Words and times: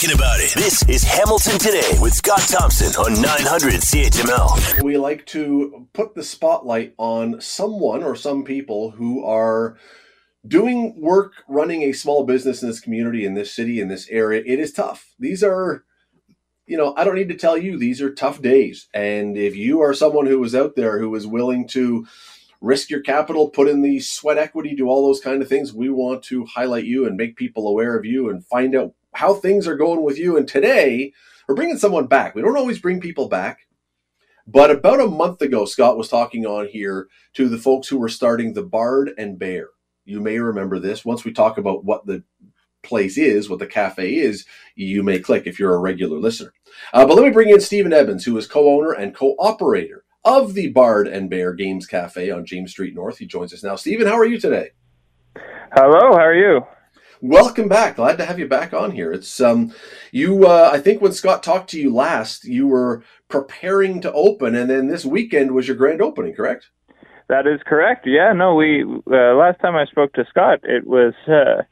talking 0.00 0.16
about 0.16 0.40
it. 0.40 0.54
This 0.54 0.82
is 0.88 1.04
Hamilton 1.04 1.58
Today 1.58 1.98
with 2.00 2.14
Scott 2.14 2.40
Thompson 2.40 2.88
on 3.04 3.20
900 3.20 3.74
CHML. 3.74 4.82
We 4.82 4.96
like 4.96 5.26
to 5.26 5.88
put 5.92 6.14
the 6.14 6.22
spotlight 6.22 6.94
on 6.96 7.38
someone 7.40 8.02
or 8.02 8.16
some 8.16 8.42
people 8.42 8.92
who 8.92 9.22
are 9.22 9.76
doing 10.46 10.98
work 10.98 11.44
running 11.48 11.82
a 11.82 11.92
small 11.92 12.24
business 12.24 12.62
in 12.62 12.68
this 12.68 12.80
community, 12.80 13.26
in 13.26 13.34
this 13.34 13.54
city, 13.54 13.78
in 13.78 13.88
this 13.88 14.08
area. 14.08 14.42
It 14.46 14.58
is 14.58 14.72
tough. 14.72 15.14
These 15.18 15.42
are 15.42 15.84
you 16.66 16.78
know, 16.78 16.94
I 16.96 17.04
don't 17.04 17.16
need 17.16 17.28
to 17.28 17.36
tell 17.36 17.58
you 17.58 17.76
these 17.76 18.00
are 18.00 18.14
tough 18.14 18.40
days. 18.40 18.88
And 18.94 19.36
if 19.36 19.54
you 19.56 19.80
are 19.80 19.92
someone 19.92 20.26
who 20.26 20.38
was 20.38 20.54
out 20.54 20.76
there 20.76 21.00
who 21.00 21.14
is 21.14 21.26
willing 21.26 21.66
to 21.68 22.06
risk 22.60 22.90
your 22.90 23.00
capital, 23.00 23.50
put 23.50 23.68
in 23.68 23.82
the 23.82 23.98
sweat 24.00 24.38
equity, 24.38 24.74
do 24.76 24.86
all 24.86 25.04
those 25.04 25.20
kind 25.20 25.42
of 25.42 25.48
things, 25.48 25.74
we 25.74 25.90
want 25.90 26.22
to 26.24 26.46
highlight 26.46 26.84
you 26.84 27.06
and 27.06 27.16
make 27.16 27.36
people 27.36 27.66
aware 27.66 27.98
of 27.98 28.06
you 28.06 28.30
and 28.30 28.46
find 28.46 28.76
out 28.76 28.94
how 29.12 29.34
things 29.34 29.66
are 29.66 29.76
going 29.76 30.02
with 30.02 30.18
you. 30.18 30.36
And 30.36 30.46
today, 30.46 31.12
we're 31.48 31.54
bringing 31.54 31.78
someone 31.78 32.06
back. 32.06 32.34
We 32.34 32.42
don't 32.42 32.56
always 32.56 32.78
bring 32.78 33.00
people 33.00 33.28
back. 33.28 33.60
But 34.46 34.70
about 34.70 35.00
a 35.00 35.06
month 35.06 35.42
ago, 35.42 35.64
Scott 35.64 35.96
was 35.96 36.08
talking 36.08 36.46
on 36.46 36.66
here 36.68 37.08
to 37.34 37.48
the 37.48 37.58
folks 37.58 37.88
who 37.88 37.98
were 37.98 38.08
starting 38.08 38.52
the 38.52 38.62
Bard 38.62 39.12
and 39.18 39.38
Bear. 39.38 39.68
You 40.04 40.20
may 40.20 40.38
remember 40.38 40.78
this. 40.78 41.04
Once 41.04 41.24
we 41.24 41.32
talk 41.32 41.58
about 41.58 41.84
what 41.84 42.06
the 42.06 42.24
place 42.82 43.18
is, 43.18 43.48
what 43.48 43.58
the 43.58 43.66
cafe 43.66 44.14
is, 44.14 44.46
you 44.74 45.02
may 45.02 45.18
click 45.18 45.46
if 45.46 45.58
you're 45.58 45.74
a 45.74 45.78
regular 45.78 46.18
listener. 46.18 46.52
Uh, 46.92 47.06
but 47.06 47.14
let 47.14 47.24
me 47.24 47.30
bring 47.30 47.50
in 47.50 47.60
Stephen 47.60 47.92
Evans, 47.92 48.24
who 48.24 48.36
is 48.36 48.46
co-owner 48.46 48.92
and 48.92 49.14
co-operator 49.14 50.04
of 50.24 50.54
the 50.54 50.68
Bard 50.68 51.06
and 51.06 51.30
Bear 51.30 51.52
Games 51.52 51.86
Cafe 51.86 52.30
on 52.30 52.46
James 52.46 52.72
Street 52.72 52.94
North. 52.94 53.18
He 53.18 53.26
joins 53.26 53.52
us 53.52 53.62
now. 53.62 53.76
Stephen, 53.76 54.06
how 54.06 54.18
are 54.18 54.26
you 54.26 54.40
today? 54.40 54.70
Hello, 55.72 56.12
how 56.12 56.24
are 56.24 56.34
you? 56.34 56.62
Welcome 57.22 57.68
back. 57.68 57.96
Glad 57.96 58.16
to 58.16 58.24
have 58.24 58.38
you 58.38 58.48
back 58.48 58.72
on 58.72 58.92
here. 58.92 59.12
It's 59.12 59.40
um, 59.42 59.74
you. 60.10 60.46
Uh, 60.46 60.70
I 60.72 60.78
think 60.78 61.02
when 61.02 61.12
Scott 61.12 61.42
talked 61.42 61.68
to 61.70 61.80
you 61.80 61.92
last, 61.92 62.44
you 62.44 62.66
were 62.66 63.02
preparing 63.28 64.00
to 64.00 64.12
open, 64.12 64.54
and 64.54 64.70
then 64.70 64.88
this 64.88 65.04
weekend 65.04 65.52
was 65.52 65.68
your 65.68 65.76
grand 65.76 66.00
opening, 66.00 66.34
correct? 66.34 66.70
That 67.28 67.46
is 67.46 67.60
correct. 67.66 68.06
Yeah, 68.06 68.32
no, 68.32 68.54
we 68.54 68.84
uh, 68.84 69.34
last 69.34 69.60
time 69.60 69.76
I 69.76 69.84
spoke 69.84 70.14
to 70.14 70.24
Scott, 70.30 70.60
it 70.62 70.86
was 70.86 71.12
uh, 71.28 71.62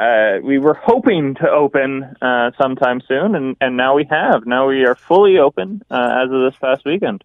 uh, 0.00 0.40
we 0.42 0.58
were 0.58 0.74
hoping 0.74 1.34
to 1.36 1.48
open 1.48 2.02
uh, 2.20 2.50
sometime 2.60 3.00
soon, 3.08 3.34
and, 3.34 3.56
and 3.62 3.78
now 3.78 3.94
we 3.94 4.06
have. 4.10 4.46
Now 4.46 4.68
we 4.68 4.84
are 4.84 4.94
fully 4.94 5.38
open 5.38 5.82
uh, 5.90 6.24
as 6.24 6.30
of 6.30 6.42
this 6.42 6.58
past 6.60 6.84
weekend. 6.84 7.24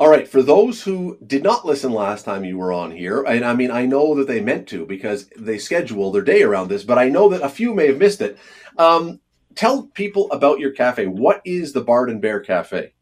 All 0.00 0.08
right, 0.08 0.26
for 0.26 0.42
those 0.42 0.82
who 0.82 1.18
did 1.26 1.42
not 1.42 1.66
listen 1.66 1.92
last 1.92 2.24
time 2.24 2.42
you 2.42 2.56
were 2.56 2.72
on 2.72 2.90
here, 2.90 3.22
and 3.22 3.44
I 3.44 3.52
mean, 3.52 3.70
I 3.70 3.84
know 3.84 4.14
that 4.14 4.26
they 4.26 4.40
meant 4.40 4.66
to 4.68 4.86
because 4.86 5.28
they 5.36 5.58
schedule 5.58 6.10
their 6.10 6.22
day 6.22 6.42
around 6.42 6.68
this, 6.68 6.84
but 6.84 6.96
I 6.96 7.10
know 7.10 7.28
that 7.28 7.42
a 7.42 7.50
few 7.50 7.74
may 7.74 7.88
have 7.88 7.98
missed 7.98 8.22
it. 8.22 8.38
Um, 8.78 9.20
tell 9.54 9.82
people 9.88 10.32
about 10.32 10.58
your 10.58 10.70
cafe. 10.70 11.06
What 11.06 11.42
is 11.44 11.74
the 11.74 11.82
Bard 11.82 12.08
and 12.08 12.18
Bear 12.18 12.40
Cafe? 12.40 12.94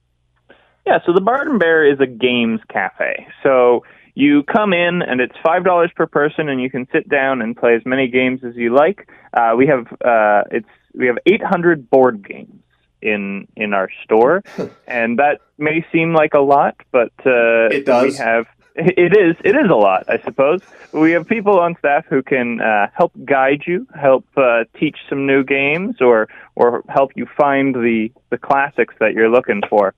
Yeah, 0.89 0.99
so 1.07 1.13
the 1.13 1.21
Bard 1.21 1.47
and 1.47 1.61
Bear 1.61 1.89
is 1.89 2.01
a 2.01 2.07
games 2.07 2.59
cafe. 2.69 3.29
So 3.45 3.85
you 4.17 4.43
come 4.53 4.73
in 4.73 5.01
and 5.01 5.21
it's 5.21 5.37
five 5.41 5.63
dollars 5.63 5.93
per 5.95 6.09
person, 6.09 6.49
and 6.49 6.61
you 6.61 6.69
can 6.69 6.89
sit 6.91 7.09
down 7.09 7.43
and 7.43 7.57
play 7.57 7.77
as 7.77 7.83
many 7.87 8.09
games 8.09 8.41
as 8.43 8.57
you 8.57 8.75
like. 8.75 9.09
Uh, 9.33 9.53
we 9.57 9.69
have 9.69 9.87
uh, 10.05 10.43
it's 10.51 10.69
we 10.95 11.07
have 11.07 11.19
800 11.27 11.91
board 11.91 12.27
games 12.27 12.61
in 13.03 13.47
in 13.57 13.75
our 13.75 13.89
store, 14.05 14.43
and 14.87 15.19
that 15.19 15.41
may 15.57 15.85
seem 15.93 16.15
like 16.15 16.35
a 16.35 16.41
lot, 16.41 16.77
but 16.93 17.13
uh, 17.25 17.69
it 17.71 17.87
does. 17.87 18.13
We 18.13 18.19
have 18.19 18.47
it 18.79 19.17
is 19.17 19.37
it 19.45 19.57
is 19.57 19.71
a 19.71 19.75
lot, 19.75 20.05
I 20.09 20.19
suppose. 20.23 20.61
We 20.93 21.11
have 21.13 21.27
people 21.27 21.59
on 21.59 21.77
staff 21.79 22.07
who 22.07 22.23
can 22.23 22.61
uh, 22.61 22.89
help 22.95 23.13
guide 23.25 23.65
you, 23.67 23.87
help 23.95 24.25
uh, 24.37 24.65
teach 24.79 24.97
some 25.09 25.27
new 25.27 25.43
games, 25.43 26.01
or 26.01 26.29
or 26.55 26.85
help 26.89 27.13
you 27.17 27.27
find 27.37 27.75
the 27.75 28.11
the 28.31 28.39
classics 28.39 28.95
that 29.01 29.15
you're 29.15 29.31
looking 29.31 29.63
for. 29.69 29.95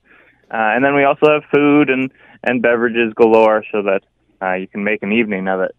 Uh, 0.51 0.57
and 0.57 0.85
then 0.85 0.95
we 0.95 1.05
also 1.05 1.27
have 1.31 1.45
food 1.53 1.91
and 1.91 2.11
and 2.43 2.63
beverages 2.63 3.13
galore 3.15 3.65
so 3.71 3.83
that 3.83 4.03
uh, 4.43 4.55
you 4.55 4.67
can 4.67 4.83
make 4.83 5.03
an 5.03 5.13
evening 5.13 5.47
of 5.47 5.61
it. 5.61 5.75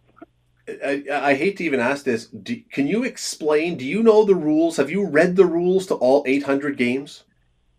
I, 0.86 1.30
I 1.30 1.34
hate 1.36 1.58
to 1.58 1.64
even 1.64 1.80
ask 1.80 2.06
this. 2.06 2.28
Do, 2.28 2.60
can 2.72 2.88
you 2.88 3.04
explain? 3.04 3.78
Do 3.78 3.86
you 3.86 4.04
know 4.04 4.24
the 4.26 4.36
rules? 4.36 4.78
Have 4.78 4.90
you 4.90 5.06
read 5.06 5.36
the 5.36 5.46
rules 5.46 5.88
to 5.88 5.96
all 5.96 6.24
800 6.26 6.78
games? 6.78 7.24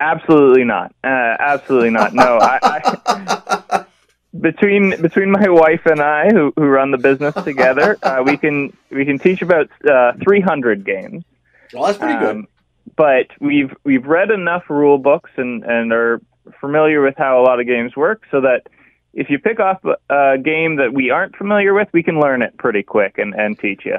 Absolutely 0.00 0.64
not. 0.64 0.94
Uh, 1.04 1.36
absolutely 1.38 1.90
not. 1.90 2.12
No. 2.12 2.38
I, 2.40 2.58
I, 2.62 3.84
between 4.40 5.00
between 5.00 5.30
my 5.30 5.48
wife 5.48 5.86
and 5.86 6.00
I, 6.00 6.28
who 6.30 6.52
who 6.56 6.66
run 6.66 6.90
the 6.90 6.98
business 6.98 7.34
together, 7.44 7.96
uh, 8.02 8.22
we 8.24 8.36
can 8.36 8.76
we 8.90 9.04
can 9.04 9.18
teach 9.18 9.42
about 9.42 9.68
uh, 9.88 10.12
300 10.24 10.84
games. 10.84 11.24
Well, 11.72 11.84
that's 11.84 11.98
pretty 11.98 12.18
good. 12.18 12.36
Um, 12.36 12.48
but 12.96 13.28
we've 13.40 13.74
we've 13.84 14.06
read 14.06 14.30
enough 14.30 14.68
rule 14.68 14.98
books 14.98 15.30
and 15.36 15.64
and 15.64 15.92
are 15.92 16.20
familiar 16.60 17.00
with 17.00 17.14
how 17.16 17.40
a 17.40 17.42
lot 17.42 17.60
of 17.60 17.66
games 17.66 17.94
work, 17.94 18.24
so 18.30 18.40
that 18.40 18.66
if 19.14 19.28
you 19.30 19.38
pick 19.38 19.60
off 19.60 19.78
a 20.08 20.38
game 20.38 20.76
that 20.76 20.92
we 20.94 21.10
aren't 21.10 21.36
familiar 21.36 21.74
with, 21.74 21.88
we 21.92 22.02
can 22.02 22.20
learn 22.20 22.42
it 22.42 22.56
pretty 22.56 22.82
quick 22.82 23.18
and, 23.18 23.34
and 23.34 23.58
teach 23.58 23.82
you. 23.84 23.98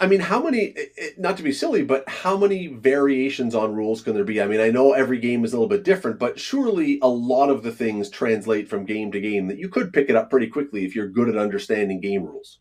I 0.00 0.06
mean, 0.06 0.20
how 0.20 0.42
many, 0.42 0.74
not 1.18 1.36
to 1.36 1.42
be 1.42 1.52
silly, 1.52 1.84
but 1.84 2.08
how 2.08 2.38
many 2.38 2.68
variations 2.68 3.54
on 3.54 3.74
rules 3.74 4.00
can 4.00 4.14
there 4.14 4.24
be? 4.24 4.40
I 4.40 4.46
mean, 4.46 4.60
I 4.60 4.70
know 4.70 4.92
every 4.92 5.18
game 5.18 5.44
is 5.44 5.52
a 5.52 5.56
little 5.56 5.68
bit 5.68 5.84
different, 5.84 6.18
but 6.18 6.40
surely 6.40 6.98
a 7.02 7.08
lot 7.08 7.50
of 7.50 7.62
the 7.62 7.70
things 7.70 8.08
translate 8.08 8.66
from 8.66 8.86
game 8.86 9.12
to 9.12 9.20
game 9.20 9.46
that 9.48 9.58
you 9.58 9.68
could 9.68 9.92
pick 9.92 10.08
it 10.08 10.16
up 10.16 10.30
pretty 10.30 10.46
quickly 10.46 10.86
if 10.86 10.96
you're 10.96 11.08
good 11.08 11.28
at 11.28 11.36
understanding 11.36 12.00
game 12.00 12.24
rules. 12.24 12.60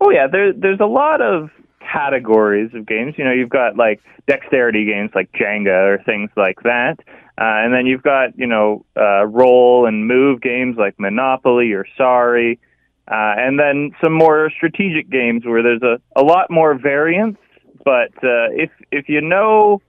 Oh, 0.00 0.10
yeah. 0.10 0.26
There, 0.26 0.52
there's 0.52 0.80
a 0.80 0.86
lot 0.86 1.20
of 1.20 1.50
categories 1.90 2.70
of 2.74 2.86
games. 2.86 3.14
You 3.16 3.24
know, 3.24 3.32
you've 3.32 3.48
got 3.48 3.76
like 3.76 4.00
dexterity 4.26 4.84
games 4.84 5.10
like 5.14 5.30
Jenga 5.32 5.98
or 5.98 6.02
things 6.04 6.30
like 6.36 6.62
that. 6.62 6.96
Uh, 7.40 7.62
and 7.62 7.72
then 7.72 7.86
you've 7.86 8.02
got, 8.02 8.36
you 8.36 8.46
know, 8.46 8.84
uh, 8.96 9.24
roll 9.26 9.86
and 9.86 10.06
move 10.06 10.40
games 10.40 10.76
like 10.76 10.98
Monopoly 10.98 11.72
or 11.72 11.86
Sorry. 11.96 12.58
Uh, 13.06 13.34
and 13.38 13.58
then 13.58 13.92
some 14.02 14.12
more 14.12 14.50
strategic 14.54 15.08
games 15.08 15.44
where 15.46 15.62
there's 15.62 15.82
a, 15.82 16.00
a 16.16 16.22
lot 16.22 16.50
more 16.50 16.74
variance. 16.74 17.38
But 17.84 18.12
uh, 18.22 18.50
if, 18.52 18.70
if 18.90 19.08
you 19.08 19.20
know 19.20 19.80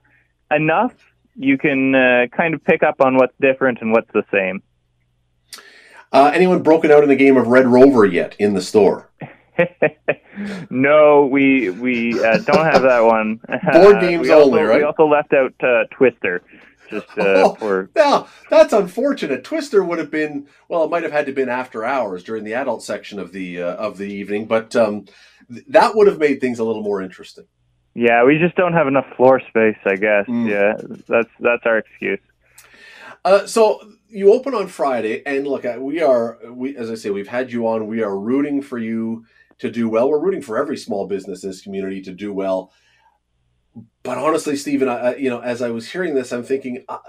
enough, 0.51 0.93
you 1.35 1.57
can 1.57 1.95
uh, 1.95 2.27
kind 2.35 2.53
of 2.53 2.63
pick 2.63 2.83
up 2.83 3.01
on 3.01 3.15
what's 3.15 3.33
different 3.41 3.79
and 3.81 3.91
what's 3.91 4.11
the 4.13 4.23
same. 4.31 4.61
Uh, 6.11 6.31
anyone 6.33 6.61
broken 6.61 6.91
out 6.91 7.03
in 7.03 7.09
the 7.09 7.15
game 7.15 7.37
of 7.37 7.47
Red 7.47 7.67
Rover 7.67 8.05
yet 8.05 8.35
in 8.39 8.53
the 8.53 8.61
store? 8.61 9.09
no, 10.69 11.25
we 11.25 11.69
we 11.69 12.23
uh, 12.23 12.37
don't 12.39 12.65
have 12.65 12.81
that 12.83 13.01
one. 13.01 13.39
Board 13.73 14.01
games 14.01 14.29
also, 14.29 14.45
only, 14.45 14.61
right? 14.63 14.79
We 14.79 14.83
also 14.83 15.05
left 15.05 15.33
out 15.33 15.53
uh, 15.61 15.85
Twister. 15.91 16.41
Just 16.89 17.07
uh, 17.17 17.23
oh, 17.45 17.55
for 17.55 17.89
now, 17.95 18.27
that's 18.49 18.73
unfortunate. 18.73 19.43
Twister 19.43 19.83
would 19.83 19.99
have 19.99 20.09
been 20.09 20.47
well, 20.67 20.83
it 20.83 20.89
might 20.89 21.03
have 21.03 21.11
had 21.11 21.27
to 21.27 21.31
been 21.31 21.49
after 21.49 21.85
hours 21.85 22.23
during 22.23 22.43
the 22.43 22.53
adult 22.53 22.83
section 22.83 23.19
of 23.19 23.31
the 23.31 23.61
uh, 23.61 23.75
of 23.75 23.97
the 23.97 24.07
evening, 24.07 24.45
but 24.45 24.75
um, 24.75 25.05
th- 25.51 25.65
that 25.67 25.95
would 25.95 26.07
have 26.07 26.17
made 26.17 26.41
things 26.41 26.59
a 26.59 26.63
little 26.63 26.81
more 26.81 27.01
interesting. 27.01 27.45
Yeah, 27.93 28.23
we 28.23 28.39
just 28.39 28.55
don't 28.55 28.73
have 28.73 28.87
enough 28.87 29.05
floor 29.17 29.39
space. 29.49 29.77
I 29.85 29.95
guess. 29.95 30.25
Mm. 30.27 30.49
Yeah, 30.49 30.95
that's 31.07 31.29
that's 31.39 31.65
our 31.65 31.77
excuse. 31.77 32.19
Uh, 33.23 33.45
so 33.45 33.81
you 34.09 34.33
open 34.33 34.55
on 34.55 34.67
Friday, 34.67 35.21
and 35.25 35.47
look, 35.47 35.65
we 35.77 36.01
are 36.01 36.39
we 36.49 36.75
as 36.75 36.89
I 36.89 36.95
say, 36.95 37.11
we've 37.11 37.27
had 37.27 37.51
you 37.51 37.67
on. 37.67 37.87
We 37.87 38.01
are 38.01 38.17
rooting 38.17 38.61
for 38.61 38.79
you 38.79 39.25
to 39.59 39.71
do 39.71 39.89
well. 39.89 40.09
We're 40.09 40.19
rooting 40.19 40.41
for 40.41 40.57
every 40.57 40.77
small 40.77 41.07
business 41.07 41.43
in 41.43 41.49
this 41.49 41.61
community 41.61 42.01
to 42.01 42.13
do 42.13 42.33
well 42.33 42.71
but 44.03 44.17
honestly, 44.17 44.55
Stephen, 44.55 44.87
I, 44.87 45.15
you 45.15 45.29
know, 45.29 45.39
as 45.39 45.61
I 45.61 45.69
was 45.69 45.91
hearing 45.91 46.15
this, 46.15 46.31
I'm 46.31 46.43
thinking, 46.43 46.83
I, 46.87 46.99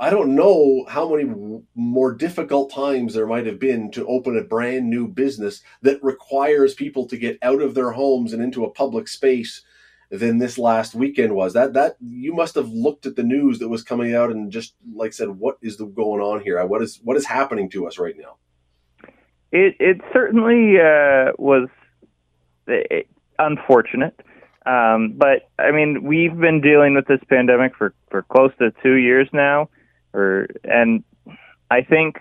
I 0.00 0.10
don't 0.10 0.34
know 0.34 0.86
how 0.88 1.14
many 1.14 1.30
more 1.74 2.14
difficult 2.14 2.72
times 2.72 3.14
there 3.14 3.26
might 3.26 3.46
have 3.46 3.58
been 3.58 3.90
to 3.92 4.06
open 4.06 4.38
a 4.38 4.44
brand 4.44 4.88
new 4.88 5.08
business 5.08 5.62
that 5.82 6.02
requires 6.02 6.74
people 6.74 7.06
to 7.08 7.16
get 7.16 7.38
out 7.42 7.60
of 7.60 7.74
their 7.74 7.90
homes 7.90 8.32
and 8.32 8.42
into 8.42 8.64
a 8.64 8.70
public 8.70 9.08
space 9.08 9.62
than 10.10 10.38
this 10.38 10.58
last 10.58 10.94
weekend 10.94 11.34
was. 11.34 11.52
That 11.52 11.74
that 11.74 11.96
you 12.00 12.32
must 12.32 12.54
have 12.54 12.68
looked 12.68 13.04
at 13.04 13.16
the 13.16 13.24
news 13.24 13.58
that 13.58 13.68
was 13.68 13.82
coming 13.82 14.14
out 14.14 14.30
and 14.30 14.50
just 14.50 14.74
like 14.94 15.12
said, 15.12 15.28
what 15.28 15.58
is 15.60 15.76
the, 15.76 15.86
going 15.86 16.22
on 16.22 16.40
here? 16.40 16.64
What 16.64 16.82
is 16.82 17.00
what 17.02 17.16
is 17.16 17.26
happening 17.26 17.68
to 17.70 17.86
us 17.86 17.98
right 17.98 18.16
now? 18.16 18.36
It 19.50 19.74
it 19.80 20.00
certainly 20.12 20.76
uh, 20.78 21.32
was 21.36 21.68
unfortunate. 23.38 24.18
Um, 24.66 25.14
but 25.16 25.48
I 25.58 25.70
mean, 25.70 26.04
we've 26.04 26.36
been 26.36 26.60
dealing 26.60 26.94
with 26.94 27.06
this 27.06 27.20
pandemic 27.28 27.74
for, 27.76 27.94
for 28.10 28.22
close 28.22 28.52
to 28.58 28.72
two 28.82 28.94
years 28.94 29.28
now, 29.32 29.70
or 30.12 30.48
and 30.64 31.04
I 31.70 31.82
think 31.82 32.18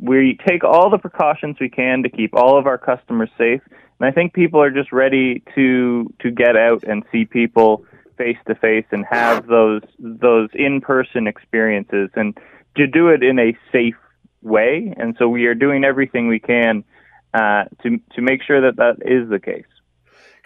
we 0.00 0.38
take 0.46 0.64
all 0.64 0.90
the 0.90 0.98
precautions 0.98 1.56
we 1.60 1.68
can 1.68 2.02
to 2.02 2.08
keep 2.08 2.34
all 2.34 2.58
of 2.58 2.66
our 2.66 2.78
customers 2.78 3.30
safe. 3.38 3.60
And 3.98 4.08
I 4.08 4.10
think 4.10 4.34
people 4.34 4.60
are 4.60 4.70
just 4.70 4.90
ready 4.90 5.42
to 5.54 6.12
to 6.20 6.30
get 6.30 6.56
out 6.56 6.82
and 6.82 7.04
see 7.12 7.24
people 7.24 7.84
face 8.18 8.38
to 8.48 8.54
face 8.54 8.86
and 8.90 9.04
have 9.08 9.46
those 9.46 9.82
those 9.98 10.48
in 10.54 10.80
person 10.80 11.26
experiences 11.26 12.10
and 12.16 12.36
to 12.76 12.86
do 12.86 13.08
it 13.08 13.22
in 13.22 13.38
a 13.38 13.56
safe 13.70 13.94
way. 14.42 14.92
And 14.96 15.14
so 15.18 15.28
we 15.28 15.46
are 15.46 15.54
doing 15.54 15.84
everything 15.84 16.26
we 16.26 16.40
can 16.40 16.84
uh, 17.32 17.64
to 17.82 17.98
to 18.14 18.22
make 18.22 18.42
sure 18.42 18.60
that 18.62 18.76
that 18.76 18.96
is 19.06 19.28
the 19.30 19.38
case 19.38 19.66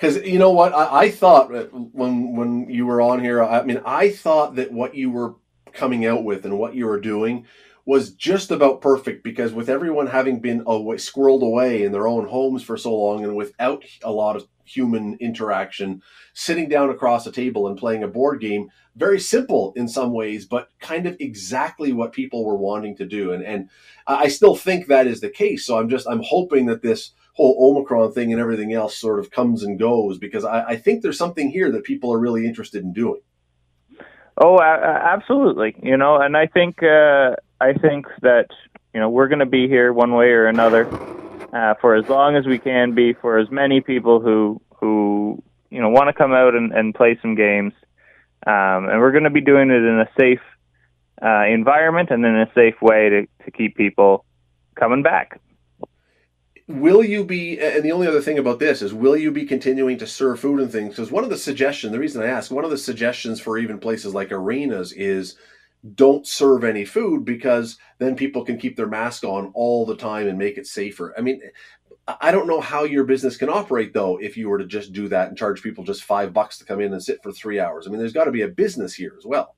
because 0.01 0.17
you 0.25 0.39
know 0.39 0.51
what 0.51 0.73
I, 0.73 1.03
I 1.03 1.11
thought 1.11 1.51
when 1.73 2.35
when 2.35 2.71
you 2.71 2.87
were 2.87 3.03
on 3.03 3.21
here. 3.21 3.43
I 3.43 3.63
mean, 3.63 3.83
I 3.85 4.11
thought 4.11 4.57
that 4.57 4.73
what 4.73 4.95
you 4.95 5.11
were 5.11 5.35
coming 5.73 6.07
out 6.07 6.25
with 6.25 6.45
and 6.45 6.59
what 6.59 6.75
you 6.75 6.87
were 6.87 7.01
doing 7.01 7.47
was 7.85 8.13
just 8.13 8.51
about 8.51 8.81
perfect 8.81 9.25
because 9.25 9.53
with 9.53 9.69
everyone 9.69 10.07
having 10.07 10.41
been 10.41 10.63
away, 10.67 10.97
squirreled 10.97 11.43
away 11.43 11.83
in 11.83 11.93
their 11.93 12.07
own 12.07 12.27
homes 12.27 12.63
for 12.63 12.77
so 12.77 12.95
long 12.95 13.25
and 13.25 13.35
without 13.35 13.85
a 14.03 14.13
lot 14.13 14.37
of 14.37 14.47
human 14.65 15.17
interaction, 15.21 16.01
sitting 16.33 16.69
down 16.69 16.91
across 16.91 17.27
a 17.27 17.33
table 17.33 17.67
and 17.67 17.77
playing 17.77 18.03
a 18.03 18.09
board 18.09 18.41
game, 18.41 18.69
very 18.97 19.19
simple 19.19 19.73
in 19.77 19.89
some 19.89 20.13
ways, 20.13 20.47
but 20.47 20.69
kind 20.79 21.07
of 21.07 21.17
exactly 21.21 21.93
what 21.93 22.13
people 22.13 22.45
were 22.45 22.57
wanting 22.57 22.97
to 22.97 23.05
do. 23.05 23.33
And 23.33 23.43
and 23.43 23.69
I 24.07 24.29
still 24.29 24.55
think 24.55 24.87
that 24.87 25.07
is 25.07 25.21
the 25.21 25.31
case. 25.31 25.67
So 25.67 25.79
I'm 25.79 25.89
just 25.89 26.09
I'm 26.09 26.23
hoping 26.23 26.67
that 26.67 26.83
this 26.83 27.13
whole 27.35 27.57
Omicron 27.59 28.13
thing 28.13 28.33
and 28.33 28.41
everything 28.41 28.73
else 28.73 28.97
sort 28.97 29.19
of 29.19 29.31
comes 29.31 29.63
and 29.63 29.79
goes 29.79 30.19
because 30.19 30.45
I, 30.45 30.65
I 30.65 30.77
think 30.77 31.03
there's 31.03 31.19
something 31.19 31.51
here 31.51 31.71
that 31.73 31.85
people 31.85 32.13
are 32.13 32.19
really 32.19 32.47
interested 32.47 32.83
in 32.83 32.93
doing. 32.93 33.21
Oh, 34.37 34.57
uh, 34.57 35.01
absolutely. 35.03 35.77
You 35.83 35.97
know, 35.97 36.17
and 36.17 36.37
I 36.37 36.47
think 36.47 36.83
uh, 36.83 37.37
I 37.61 37.75
think 37.75 38.07
that 38.23 38.47
you 38.95 39.01
know 39.01 39.11
we're 39.11 39.29
going 39.29 39.41
to 39.41 39.47
be 39.47 39.69
here 39.69 39.93
one 39.93 40.13
way 40.13 40.27
or 40.27 40.47
another 40.47 40.87
uh, 41.53 41.75
for 41.81 41.95
as 41.95 42.09
long 42.09 42.37
as 42.37 42.47
we 42.47 42.59
can 42.59 42.95
be 42.95 43.13
for 43.13 43.39
as 43.39 43.51
many 43.51 43.81
people 43.81 44.21
who 44.21 44.61
who 44.77 45.43
you 45.71 45.81
know 45.81 45.91
want 45.91 46.09
to 46.09 46.15
come 46.15 46.33
out 46.33 46.55
and, 46.55 46.73
and 46.73 46.95
play 46.95 47.19
some 47.21 47.35
games, 47.35 47.75
um, 48.47 48.89
and 48.89 49.01
we're 49.01 49.13
going 49.13 49.25
to 49.25 49.31
be 49.31 49.43
doing 49.43 49.71
it 49.71 49.83
in 49.83 50.01
a 50.01 50.09
safe 50.19 50.41
uh, 51.23 51.45
environment 51.47 52.11
and 52.11 52.25
in 52.25 52.35
a 52.37 52.51
safe 52.55 52.81
way 52.81 53.11
to 53.11 53.27
to 53.45 53.51
keep 53.51 53.77
people 53.77 54.25
coming 54.75 55.03
back 55.03 55.39
will 56.71 57.05
you 57.05 57.25
be 57.25 57.59
and 57.61 57.85
the 57.85 57.93
only 57.93 58.07
other 58.07 58.21
thing 58.21 58.39
about 58.39 58.59
this 58.59 58.83
is 58.83 58.95
will 58.95 59.17
you 59.17 59.31
be 59.31 59.45
continuing 59.45 59.99
to 59.99 60.07
serve 60.07 60.41
food 60.41 60.61
and 60.61 60.71
things? 60.71 60.91
Because 60.91 61.11
one 61.11 61.25
of 61.25 61.31
the 61.31 61.39
suggestions 61.39 61.93
the 61.93 61.99
reason 61.99 62.23
i 62.23 62.27
ask 62.27 62.51
one 62.51 62.65
of 62.65 62.71
the 62.71 62.79
suggestions 62.79 63.41
for 63.41 63.59
even 63.59 63.79
places 63.79 64.15
like 64.15 64.33
arenas 64.33 64.93
is 64.93 65.37
don't 65.95 66.27
serve 66.27 66.63
any 66.65 66.85
food 66.85 67.25
because 67.25 67.79
then 67.99 68.15
people 68.15 68.45
can 68.45 68.59
keep 68.59 68.77
their 68.77 68.87
mask 68.87 69.25
on 69.25 69.51
all 69.55 69.87
the 69.87 69.97
time 69.97 70.29
and 70.29 70.39
make 70.39 70.59
it 70.59 70.67
safer. 70.67 71.15
I 71.19 71.21
mean 71.23 71.41
i 72.21 72.33
don't 72.33 72.49
know 72.49 72.61
how 72.61 72.85
your 72.85 73.05
business 73.05 73.37
can 73.37 73.49
operate 73.49 73.93
though 73.95 74.17
if 74.17 74.37
you 74.37 74.49
were 74.49 74.59
to 74.59 74.67
just 74.67 74.93
do 74.93 75.07
that 75.09 75.29
and 75.29 75.39
charge 75.39 75.63
people 75.63 75.85
just 75.85 76.03
five 76.03 76.33
bucks 76.33 76.59
to 76.59 76.65
come 76.65 76.81
in 76.81 76.93
and 76.93 77.03
sit 77.03 77.23
for 77.23 77.33
three 77.33 77.61
hours. 77.61 77.87
I 77.87 77.91
mean 77.91 77.99
there's 77.99 78.13
got 78.13 78.25
to 78.25 78.33
be 78.33 78.43
a 78.43 78.49
business 78.49 78.95
here 78.95 79.15
as 79.19 79.25
well. 79.27 79.57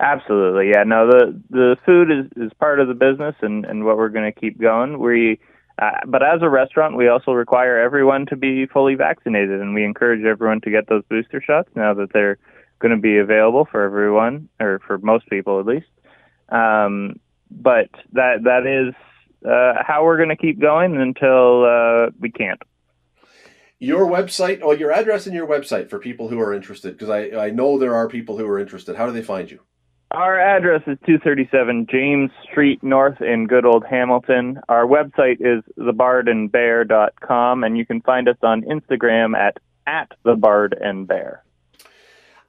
Absolutely 0.00 0.70
yeah. 0.70 0.84
No 0.84 1.06
the 1.06 1.40
the 1.50 1.76
food 1.86 2.10
is 2.10 2.26
is 2.36 2.52
part 2.58 2.80
of 2.80 2.88
the 2.88 2.94
business 2.94 3.34
and 3.42 3.64
and 3.64 3.84
what 3.84 3.96
we're 3.96 4.08
going 4.08 4.30
to 4.32 4.40
keep 4.40 4.60
going. 4.60 4.98
We 4.98 5.40
uh, 5.82 5.98
but 6.06 6.22
as 6.22 6.42
a 6.42 6.48
restaurant, 6.48 6.96
we 6.96 7.08
also 7.08 7.32
require 7.32 7.76
everyone 7.78 8.26
to 8.26 8.36
be 8.36 8.66
fully 8.66 8.94
vaccinated, 8.94 9.60
and 9.60 9.74
we 9.74 9.84
encourage 9.84 10.24
everyone 10.24 10.60
to 10.60 10.70
get 10.70 10.88
those 10.88 11.02
booster 11.10 11.40
shots 11.40 11.68
now 11.74 11.92
that 11.94 12.12
they're 12.12 12.38
going 12.78 12.94
to 12.94 13.00
be 13.00 13.18
available 13.18 13.66
for 13.70 13.82
everyone, 13.82 14.48
or 14.60 14.80
for 14.86 14.98
most 14.98 15.28
people 15.28 15.58
at 15.58 15.66
least. 15.66 15.86
Um, 16.50 17.18
but 17.50 17.88
that 18.12 18.44
that 18.44 18.64
is 18.66 18.94
uh, 19.44 19.82
how 19.84 20.04
we're 20.04 20.18
going 20.18 20.28
to 20.28 20.36
keep 20.36 20.60
going 20.60 20.96
until 20.96 21.64
uh, 21.64 22.10
we 22.20 22.30
can't. 22.30 22.62
Your 23.80 24.06
website, 24.06 24.62
or 24.62 24.76
your 24.76 24.92
address 24.92 25.26
and 25.26 25.34
your 25.34 25.48
website 25.48 25.90
for 25.90 25.98
people 25.98 26.28
who 26.28 26.38
are 26.38 26.54
interested, 26.54 26.92
because 26.96 27.10
I, 27.10 27.46
I 27.46 27.50
know 27.50 27.78
there 27.78 27.96
are 27.96 28.08
people 28.08 28.38
who 28.38 28.46
are 28.46 28.60
interested. 28.60 28.94
How 28.94 29.06
do 29.06 29.12
they 29.12 29.22
find 29.22 29.50
you? 29.50 29.58
Our 30.12 30.38
address 30.38 30.82
is 30.86 30.98
237 31.06 31.86
James 31.90 32.30
Street 32.44 32.82
North 32.82 33.22
in 33.22 33.46
good 33.46 33.64
old 33.64 33.86
Hamilton. 33.88 34.60
Our 34.68 34.84
website 34.84 35.40
is 35.40 35.64
thebardandbear.com, 35.78 37.64
and 37.64 37.78
you 37.78 37.86
can 37.86 38.02
find 38.02 38.28
us 38.28 38.36
on 38.42 38.60
Instagram 38.62 39.34
at 39.34 39.56
at 39.86 40.12
thebardandbear. 40.22 41.38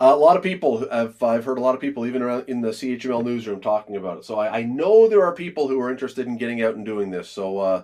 a 0.02 0.14
lot 0.14 0.36
of 0.36 0.44
people 0.44 0.90
have, 0.90 1.24
I've 1.24 1.46
heard 1.46 1.58
a 1.58 1.62
lot 1.62 1.74
of 1.74 1.80
people, 1.80 2.06
even 2.06 2.22
around 2.22 2.50
in 2.50 2.60
the 2.60 2.72
CHML 2.72 3.24
newsroom, 3.24 3.62
talking 3.62 3.96
about 3.96 4.18
it. 4.18 4.26
So 4.26 4.38
I, 4.38 4.58
I 4.58 4.64
know 4.64 5.08
there 5.08 5.24
are 5.24 5.34
people 5.34 5.70
who 5.70 5.80
are 5.80 5.90
interested 5.90 6.28
in 6.28 6.36
getting 6.36 6.62
out 6.62 6.76
and 6.76 6.86
doing 6.86 7.12
this. 7.12 7.30
So 7.30 7.60
uh, 7.60 7.84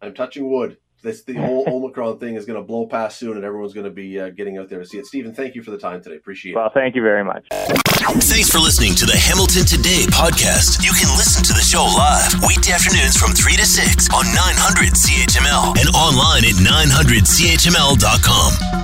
I'm 0.00 0.14
touching 0.14 0.50
wood 0.50 0.78
this 1.04 1.22
the 1.22 1.34
whole 1.34 1.62
Omicron 1.68 2.18
thing 2.18 2.34
is 2.34 2.44
going 2.44 2.60
to 2.60 2.66
blow 2.66 2.86
past 2.86 3.18
soon, 3.18 3.36
and 3.36 3.44
everyone's 3.44 3.74
going 3.74 3.84
to 3.84 3.92
be 3.92 4.18
uh, 4.18 4.30
getting 4.30 4.58
out 4.58 4.68
there 4.68 4.80
to 4.80 4.86
see 4.86 4.98
it. 4.98 5.06
Stephen, 5.06 5.32
thank 5.32 5.54
you 5.54 5.62
for 5.62 5.70
the 5.70 5.78
time 5.78 6.02
today. 6.02 6.16
Appreciate 6.16 6.56
well, 6.56 6.64
it. 6.64 6.72
Well, 6.74 6.82
thank 6.82 6.96
you 6.96 7.02
very 7.02 7.22
much. 7.22 7.46
Thanks 7.50 8.50
for 8.50 8.58
listening 8.58 8.96
to 8.96 9.06
the 9.06 9.16
Hamilton 9.16 9.64
Today 9.64 10.06
podcast. 10.10 10.82
You 10.82 10.90
can 10.92 11.16
listen 11.16 11.44
to 11.44 11.52
the 11.52 11.62
show 11.62 11.84
live 11.84 12.34
weekday 12.46 12.72
afternoons 12.72 13.16
from 13.16 13.32
3 13.32 13.56
to 13.56 13.66
6 13.66 14.10
on 14.10 14.26
900 14.34 14.92
CHML 14.92 15.78
and 15.78 15.88
online 15.94 16.44
at 16.44 16.54
900CHML.com. 16.58 18.83